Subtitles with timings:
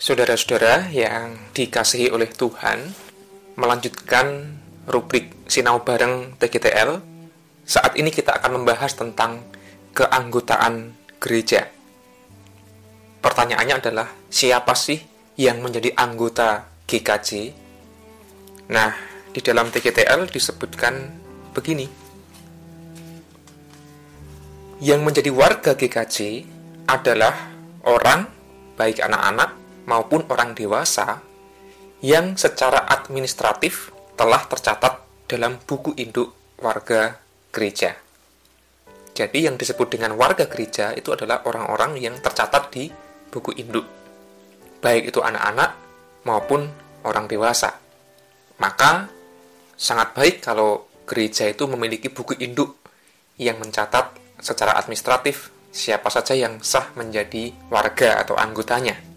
[0.00, 2.88] Saudara-saudara yang dikasihi oleh Tuhan,
[3.60, 4.56] melanjutkan
[4.88, 7.04] rubrik Sinau Bareng TGTL,
[7.68, 9.44] saat ini kita akan membahas tentang
[9.92, 11.68] keanggotaan gereja.
[13.20, 14.96] Pertanyaannya adalah, siapa sih
[15.36, 17.52] yang menjadi anggota GKJ?
[18.72, 18.96] Nah,
[19.36, 20.96] di dalam TGTL disebutkan
[21.52, 21.84] begini.
[24.80, 26.48] Yang menjadi warga GKJ
[26.88, 27.52] adalah
[27.84, 28.24] orang,
[28.80, 29.59] baik anak-anak
[29.90, 31.18] maupun orang dewasa,
[31.98, 36.30] yang secara administratif telah tercatat dalam buku induk
[36.62, 37.18] warga
[37.50, 37.98] gereja.
[39.10, 42.86] Jadi yang disebut dengan warga gereja itu adalah orang-orang yang tercatat di
[43.28, 43.84] buku induk,
[44.78, 45.74] baik itu anak-anak
[46.22, 46.70] maupun
[47.02, 47.74] orang dewasa.
[48.62, 49.10] Maka
[49.74, 52.78] sangat baik kalau gereja itu memiliki buku induk
[53.40, 59.09] yang mencatat secara administratif siapa saja yang sah menjadi warga atau anggotanya.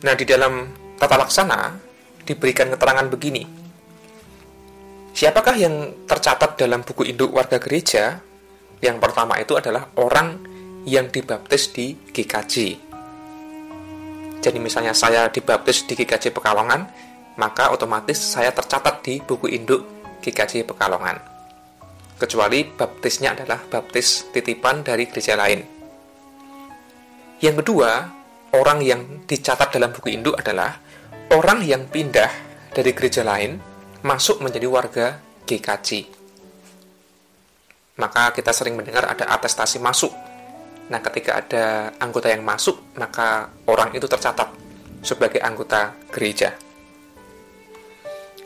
[0.00, 1.76] Nah, di dalam tata laksana
[2.24, 3.44] diberikan keterangan begini.
[5.10, 8.22] Siapakah yang tercatat dalam buku induk warga gereja?
[8.80, 10.40] Yang pertama itu adalah orang
[10.88, 12.54] yang dibaptis di GKJ.
[14.40, 16.88] Jadi misalnya saya dibaptis di GKJ Pekalongan,
[17.36, 19.84] maka otomatis saya tercatat di buku induk
[20.24, 21.30] GKJ Pekalongan
[22.20, 25.64] kecuali baptisnya adalah baptis titipan dari gereja lain.
[27.40, 28.19] Yang kedua,
[28.54, 30.78] orang yang dicatat dalam buku induk adalah
[31.30, 32.30] orang yang pindah
[32.74, 33.58] dari gereja lain
[34.02, 35.06] masuk menjadi warga
[35.46, 36.06] GKJ.
[38.00, 40.10] Maka kita sering mendengar ada atestasi masuk.
[40.90, 41.64] Nah, ketika ada
[42.02, 44.50] anggota yang masuk, maka orang itu tercatat
[45.04, 46.56] sebagai anggota gereja.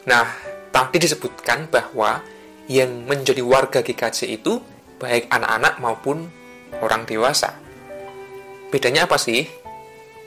[0.04, 0.26] Nah,
[0.68, 2.20] tadi disebutkan bahwa
[2.68, 4.60] yang menjadi warga GKJ itu
[5.00, 6.28] baik anak-anak maupun
[6.82, 7.56] orang dewasa.
[8.68, 9.63] Bedanya apa sih?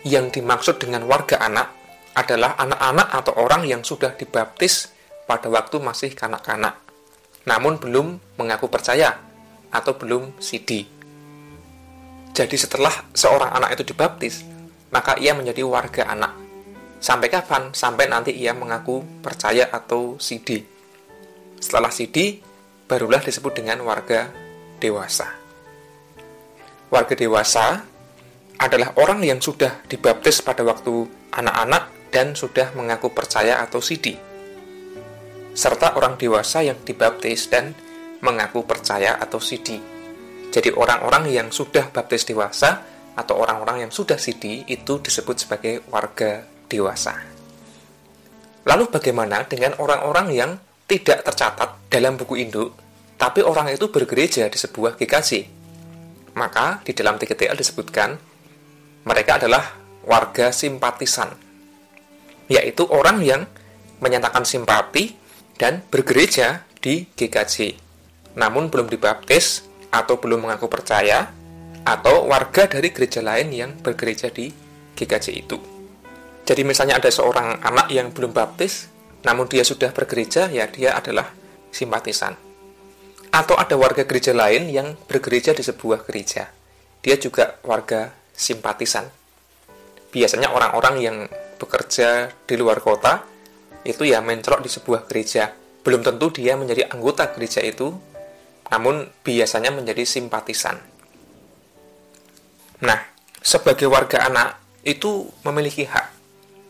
[0.07, 1.67] Yang dimaksud dengan warga anak
[2.15, 4.87] adalah anak-anak atau orang yang sudah dibaptis
[5.27, 6.79] pada waktu masih kanak-kanak,
[7.43, 9.19] namun belum mengaku percaya
[9.67, 10.87] atau belum sidi.
[12.31, 14.47] Jadi setelah seorang anak itu dibaptis,
[14.95, 16.39] maka ia menjadi warga anak.
[17.03, 17.75] Sampai kapan?
[17.75, 20.63] Sampai nanti ia mengaku percaya atau sidi.
[21.59, 22.39] Setelah CD,
[22.87, 24.31] barulah disebut dengan warga
[24.79, 25.27] dewasa.
[26.87, 27.83] Warga dewasa
[28.57, 34.17] adalah orang yang sudah dibaptis pada waktu anak-anak dan sudah mengaku percaya atau CD.
[35.53, 37.73] Serta orang dewasa yang dibaptis dan
[38.21, 39.77] mengaku percaya atau CD.
[40.49, 42.81] Jadi orang-orang yang sudah baptis dewasa
[43.17, 47.17] atau orang-orang yang sudah CD itu disebut sebagai warga dewasa.
[48.67, 50.51] Lalu bagaimana dengan orang-orang yang
[50.87, 52.73] tidak tercatat dalam buku induk,
[53.17, 55.29] tapi orang itu bergereja di sebuah GKJ.
[56.37, 58.13] Maka di dalam TGTL disebutkan
[59.07, 59.63] mereka adalah
[60.03, 61.31] warga simpatisan,
[62.51, 63.47] yaitu orang yang
[64.03, 65.15] menyatakan simpati
[65.55, 67.79] dan bergereja di GKJ,
[68.35, 71.31] namun belum dibaptis atau belum mengaku percaya,
[71.87, 74.51] atau warga dari gereja lain yang bergereja di
[74.99, 75.57] GKJ itu.
[76.43, 78.91] Jadi misalnya ada seorang anak yang belum baptis,
[79.23, 81.31] namun dia sudah bergereja, ya dia adalah
[81.71, 82.35] simpatisan.
[83.31, 86.47] Atau ada warga gereja lain yang bergereja di sebuah gereja.
[87.03, 89.09] Dia juga warga simpatisan.
[90.13, 91.17] Biasanya orang-orang yang
[91.57, 93.25] bekerja di luar kota,
[93.81, 95.51] itu ya mencelok di sebuah gereja.
[95.81, 97.91] Belum tentu dia menjadi anggota gereja itu,
[98.69, 100.77] namun biasanya menjadi simpatisan.
[102.85, 102.99] Nah,
[103.41, 106.05] sebagai warga anak itu memiliki hak.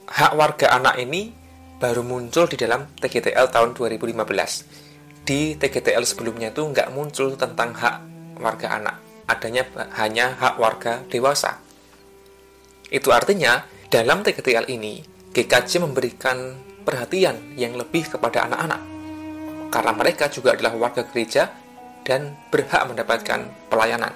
[0.08, 1.36] Hak warga anak ini
[1.78, 5.28] baru muncul di dalam TGTL tahun 2015.
[5.28, 7.96] Di TGTL sebelumnya itu nggak muncul tentang hak
[8.40, 8.96] warga anak,
[9.28, 9.68] adanya
[10.00, 11.60] hanya hak warga dewasa.
[12.88, 15.04] Itu artinya, dalam TGTL ini,
[15.36, 16.56] GKJ memberikan
[16.88, 18.82] perhatian yang lebih kepada anak-anak,
[19.68, 21.52] karena mereka juga adalah warga gereja
[22.08, 24.16] dan berhak mendapatkan pelayanan.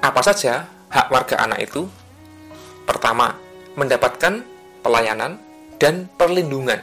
[0.00, 1.84] Apa saja hak warga anak itu?
[2.88, 3.36] Pertama,
[3.76, 4.40] mendapatkan
[4.80, 5.36] pelayanan
[5.76, 6.80] dan perlindungan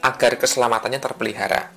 [0.00, 1.68] agar keselamatannya terpelihara.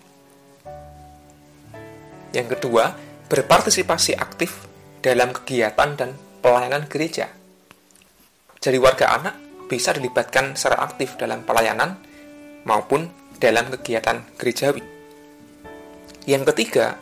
[2.31, 2.95] Yang kedua,
[3.27, 4.67] berpartisipasi aktif
[5.01, 7.29] dalam kegiatan dan pelayanan gereja.
[8.57, 9.35] Jadi warga anak
[9.67, 11.99] bisa dilibatkan secara aktif dalam pelayanan
[12.63, 14.81] maupun dalam kegiatan gerejawi.
[16.27, 16.99] Yang ketiga,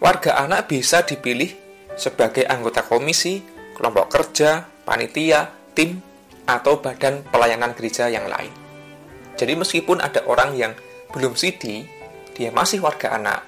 [0.00, 1.52] warga anak bisa dipilih
[1.98, 3.42] sebagai anggota komisi,
[3.76, 6.00] kelompok kerja, panitia, tim,
[6.44, 8.52] atau badan pelayanan gereja yang lain.
[9.34, 10.72] Jadi meskipun ada orang yang
[11.10, 11.84] belum CD,
[12.36, 13.42] dia masih warga anak.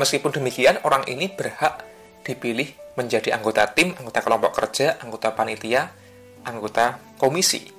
[0.00, 1.84] Meskipun demikian, orang ini berhak
[2.24, 5.90] dipilih menjadi anggota tim, anggota kelompok kerja, anggota panitia,
[6.42, 7.70] anggota komisi.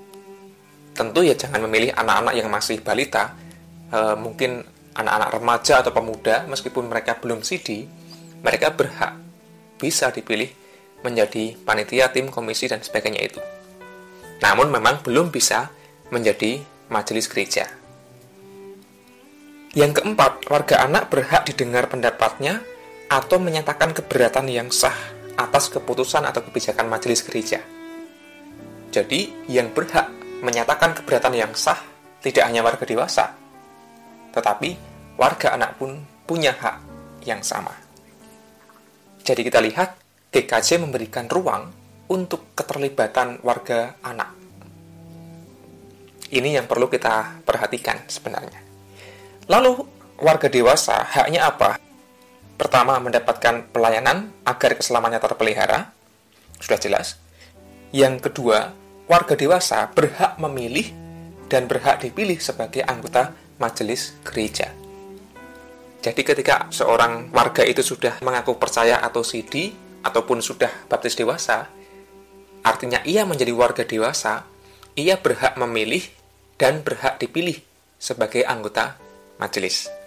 [0.91, 3.35] Tentu ya jangan memilih anak-anak yang masih balita,
[3.91, 4.63] e, mungkin
[4.95, 7.87] anak-anak remaja atau pemuda, meskipun mereka belum CD,
[8.43, 9.15] mereka berhak
[9.79, 10.51] bisa dipilih
[11.01, 13.41] menjadi panitia, tim, komisi, dan sebagainya itu.
[14.41, 15.69] Namun memang belum bisa
[16.13, 16.61] menjadi
[16.91, 17.65] majelis gereja.
[19.71, 22.59] Yang keempat, warga anak berhak didengar pendapatnya
[23.11, 24.95] atau menyatakan keberatan yang sah
[25.35, 27.59] atas keputusan atau kebijakan majelis gereja.
[28.87, 30.07] Jadi, yang berhak
[30.39, 31.75] menyatakan keberatan yang sah
[32.23, 33.35] tidak hanya warga dewasa,
[34.31, 34.79] tetapi
[35.19, 36.77] warga anak pun punya hak
[37.27, 37.75] yang sama.
[39.21, 39.99] Jadi kita lihat
[40.31, 41.67] GKJ memberikan ruang
[42.07, 44.39] untuk keterlibatan warga anak.
[46.31, 48.63] Ini yang perlu kita perhatikan sebenarnya.
[49.51, 49.83] Lalu
[50.23, 51.90] warga dewasa haknya apa?
[52.61, 55.79] Pertama, mendapatkan pelayanan agar keselamatannya terpelihara.
[56.61, 57.17] Sudah jelas.
[57.89, 58.69] Yang kedua,
[59.09, 60.93] warga dewasa berhak memilih
[61.49, 64.69] dan berhak dipilih sebagai anggota majelis gereja.
[66.05, 69.73] Jadi ketika seorang warga itu sudah mengaku percaya atau CD
[70.05, 71.65] ataupun sudah baptis dewasa,
[72.61, 74.45] artinya ia menjadi warga dewasa,
[74.93, 76.05] ia berhak memilih
[76.61, 77.57] dan berhak dipilih
[77.97, 79.01] sebagai anggota
[79.41, 80.00] majelis.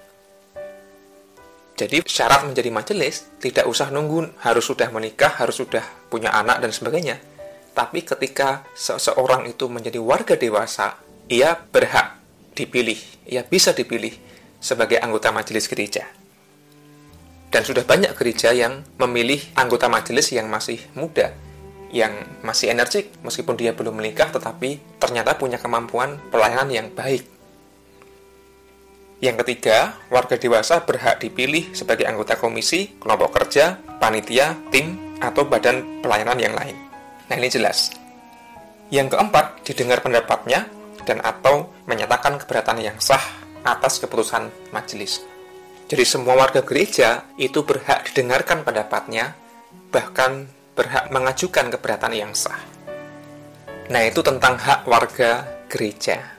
[1.74, 6.70] Jadi syarat menjadi majelis tidak usah nunggu harus sudah menikah, harus sudah punya anak dan
[6.70, 7.34] sebagainya
[7.74, 10.94] tapi ketika seseorang itu menjadi warga dewasa,
[11.26, 12.14] ia berhak
[12.54, 14.14] dipilih, ia bisa dipilih
[14.62, 16.06] sebagai anggota majelis gereja.
[17.50, 21.34] Dan sudah banyak gereja yang memilih anggota majelis yang masih muda,
[21.90, 22.14] yang
[22.46, 27.26] masih energik, meskipun dia belum menikah, tetapi ternyata punya kemampuan pelayanan yang baik.
[29.24, 36.04] Yang ketiga, warga dewasa berhak dipilih sebagai anggota komisi, kelompok kerja, panitia, tim, atau badan
[36.04, 36.76] pelayanan yang lain.
[37.32, 37.88] Nah ini jelas.
[38.92, 40.68] Yang keempat, didengar pendapatnya
[41.08, 43.24] dan atau menyatakan keberatan yang sah
[43.64, 45.24] atas keputusan majelis.
[45.88, 49.32] Jadi semua warga gereja itu berhak didengarkan pendapatnya,
[49.88, 52.60] bahkan berhak mengajukan keberatan yang sah.
[53.88, 56.33] Nah itu tentang hak warga gereja.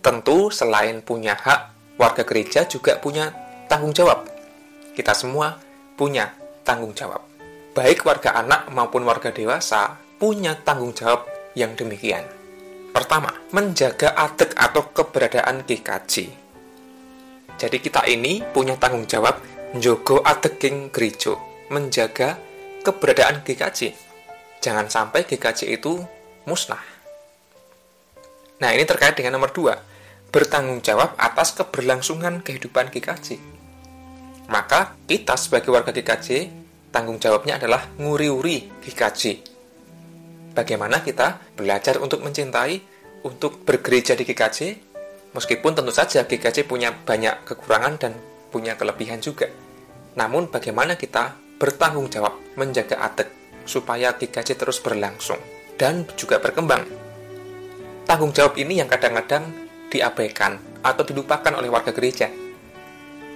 [0.00, 3.32] Tentu selain punya hak, warga gereja juga punya
[3.68, 4.24] tanggung jawab.
[4.96, 5.60] Kita semua
[5.96, 6.32] punya
[6.64, 7.30] tanggung jawab
[7.70, 11.24] baik warga anak maupun warga dewasa punya tanggung jawab
[11.54, 12.26] yang demikian.
[12.90, 16.14] Pertama, menjaga atek atau keberadaan GKJ.
[17.54, 19.38] Jadi kita ini punya tanggung jawab
[19.70, 21.38] menjogo adeking gereja,
[21.70, 22.34] menjaga
[22.82, 23.94] keberadaan GKJ.
[24.58, 26.02] Jangan sampai GKJ itu
[26.44, 26.82] musnah.
[28.60, 29.78] Nah, ini terkait dengan nomor dua,
[30.30, 33.38] bertanggung jawab atas keberlangsungan kehidupan GKJ.
[34.50, 36.50] Maka kita sebagai warga GKJ
[36.90, 39.46] tanggung jawabnya adalah nguri-uri GKJ.
[40.54, 42.82] Bagaimana kita belajar untuk mencintai,
[43.22, 44.58] untuk bergereja di GKJ,
[45.34, 48.12] meskipun tentu saja GKJ punya banyak kekurangan dan
[48.50, 49.46] punya kelebihan juga.
[50.18, 53.30] Namun bagaimana kita bertanggung jawab menjaga adat
[53.62, 55.38] supaya GKJ terus berlangsung
[55.78, 56.82] dan juga berkembang.
[58.10, 59.46] Tanggung jawab ini yang kadang-kadang
[59.90, 62.30] diabaikan atau dilupakan oleh warga gereja.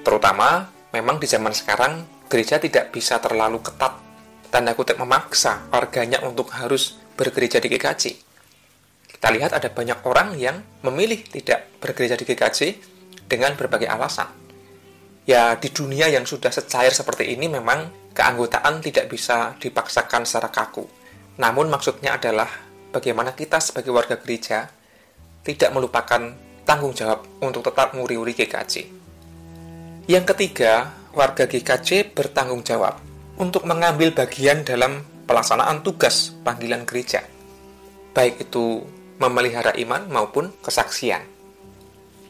[0.07, 3.99] Terutama memang di zaman sekarang gereja tidak bisa terlalu ketat,
[4.49, 8.05] tanda kutip memaksa warganya untuk harus bergereja di GKJ.
[9.11, 12.59] Kita lihat ada banyak orang yang memilih tidak bergereja di GKJ
[13.27, 14.29] dengan berbagai alasan.
[15.25, 20.85] Ya, di dunia yang sudah secair seperti ini memang keanggotaan tidak bisa dipaksakan secara kaku.
[21.41, 22.47] Namun maksudnya adalah
[22.93, 24.69] bagaimana kita sebagai warga gereja
[25.41, 28.75] tidak melupakan tanggung jawab untuk tetap nguri-uri GKJ.
[30.09, 33.01] Yang ketiga, warga GKJ bertanggung jawab
[33.41, 37.25] untuk mengambil bagian dalam pelaksanaan tugas panggilan gereja,
[38.13, 38.85] baik itu
[39.17, 41.25] memelihara iman maupun kesaksian.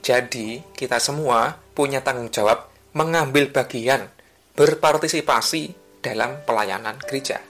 [0.04, 4.06] Jadi, kita semua punya tanggung jawab mengambil bagian,
[4.54, 5.74] berpartisipasi
[6.04, 7.40] dalam pelayanan gereja.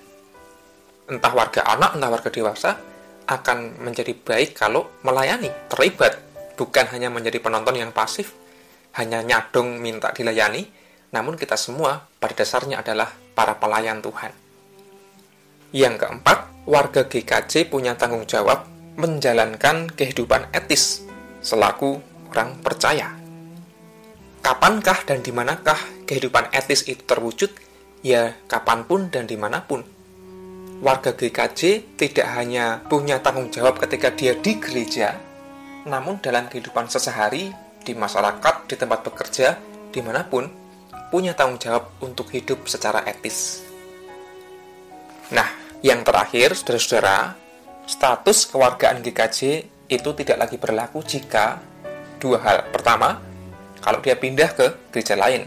[1.05, 2.81] Entah warga anak, entah warga dewasa,
[3.29, 6.17] akan menjadi baik kalau melayani, terlibat,
[6.55, 8.35] bukan hanya menjadi penonton yang pasif,
[8.95, 10.71] hanya nyadong minta dilayani,
[11.11, 14.31] namun kita semua pada dasarnya adalah para pelayan Tuhan.
[15.75, 16.39] Yang keempat,
[16.71, 21.03] warga GKJ punya tanggung jawab menjalankan kehidupan etis
[21.43, 21.99] selaku
[22.31, 23.11] orang percaya.
[24.39, 27.51] Kapankah dan di manakah kehidupan etis itu terwujud?
[28.05, 29.83] Ya, kapan pun dan di mana pun.
[30.85, 35.17] Warga GKJ tidak hanya punya tanggung jawab ketika dia di gereja,
[35.85, 37.53] namun dalam kehidupan sehari-hari,
[37.85, 39.61] di masyarakat, di tempat bekerja,
[39.93, 40.49] di mana pun,
[41.13, 43.61] punya tanggung jawab untuk hidup secara etis.
[45.31, 45.47] Nah,
[45.85, 47.37] yang terakhir, saudara-saudara,
[47.85, 49.41] status kewargaan GKJ
[49.93, 51.61] itu tidak lagi berlaku jika
[52.17, 52.59] dua hal.
[52.73, 53.21] Pertama,
[53.85, 55.45] kalau dia pindah ke gereja lain.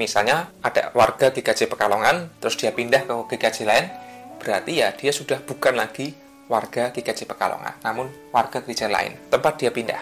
[0.00, 3.86] Misalnya ada warga GKJ Pekalongan, terus dia pindah ke GKJ lain,
[4.40, 6.14] berarti ya dia sudah bukan lagi
[6.48, 10.00] warga GKJ Pekalongan, namun warga gereja lain, tempat dia pindah.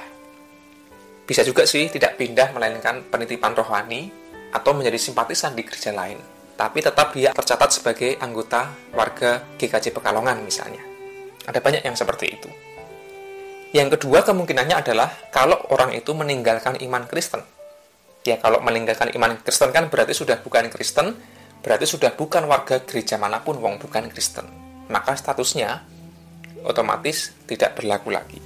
[1.26, 4.08] Bisa juga sih tidak pindah melainkan penitipan rohani
[4.54, 6.16] atau menjadi simpatisan di gereja lain,
[6.54, 10.80] tapi tetap dia tercatat sebagai anggota warga GKJ Pekalongan misalnya.
[11.44, 12.50] Ada banyak yang seperti itu.
[13.74, 17.42] Yang kedua kemungkinannya adalah kalau orang itu meninggalkan iman Kristen
[18.26, 21.14] ya kalau meninggalkan iman Kristen kan berarti sudah bukan Kristen,
[21.62, 24.50] berarti sudah bukan warga gereja mana pun wong bukan Kristen.
[24.90, 25.86] Maka statusnya
[26.64, 28.40] otomatis tidak berlaku lagi.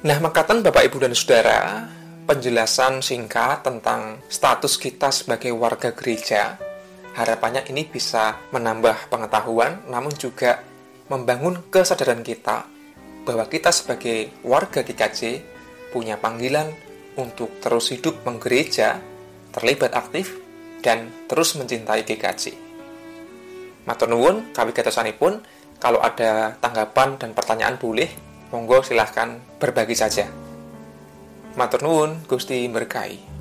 [0.00, 1.84] Nah, makatan Bapak Ibu dan Saudara,
[2.24, 6.56] penjelasan singkat tentang status kita sebagai warga gereja,
[7.12, 10.62] harapannya ini bisa menambah pengetahuan namun juga
[11.10, 12.64] membangun kesadaran kita
[13.26, 15.42] bahwa kita sebagai warga GKJ
[15.90, 16.70] punya panggilan
[17.18, 19.02] untuk terus hidup menggereja,
[19.52, 20.38] terlibat aktif,
[20.80, 22.56] dan terus mencintai GKJ.
[23.84, 24.72] Matur nuwun, kami
[25.18, 25.42] pun,
[25.80, 28.12] kalau ada tanggapan dan pertanyaan boleh,
[28.52, 30.28] monggo silahkan berbagi saja.
[31.56, 33.39] Matur nuwun, Gusti berkahi.